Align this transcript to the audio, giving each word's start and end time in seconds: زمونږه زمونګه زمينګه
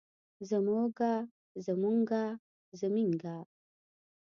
زمونږه 0.49 1.11
زمونګه 1.65 2.21
زمينګه 2.79 3.35